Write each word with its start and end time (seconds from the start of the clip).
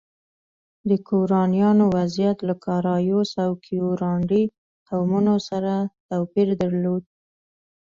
د 0.89 0.91
ګورانیانو 1.07 1.85
وضعیت 1.95 2.37
له 2.47 2.55
کارایوس 2.65 3.31
او 3.45 3.51
کیورانډي 3.65 4.43
قومونو 4.87 5.33
سره 5.49 5.73
توپیر 6.09 6.47
درلود. 6.61 7.03